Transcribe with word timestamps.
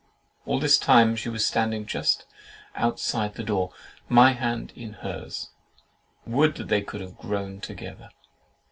All 0.47 0.59
this 0.59 0.79
time 0.79 1.15
she 1.15 1.29
was 1.29 1.45
standing 1.45 1.85
just 1.85 2.25
outside 2.73 3.35
the 3.35 3.43
door, 3.43 3.71
my 4.09 4.31
hand 4.33 4.73
in 4.75 4.93
hers 5.05 5.51
(would 6.25 6.55
that 6.55 6.69
they 6.69 6.81
could 6.81 7.01
have 7.01 7.19
grown 7.19 7.59
together!) 7.61 8.09